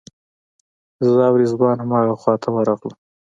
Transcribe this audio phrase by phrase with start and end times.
[1.11, 2.95] زه او رضوان همغه خواته ورغلو.